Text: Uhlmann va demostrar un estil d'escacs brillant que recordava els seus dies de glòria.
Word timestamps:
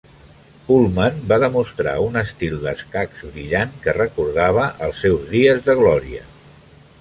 Uhlmann 0.75 1.19
va 1.31 1.37
demostrar 1.43 1.93
un 2.05 2.17
estil 2.21 2.55
d'escacs 2.63 3.21
brillant 3.35 3.77
que 3.85 3.95
recordava 3.99 4.65
els 4.89 5.05
seus 5.05 5.29
dies 5.37 5.63
de 5.69 5.77
glòria. 5.83 6.27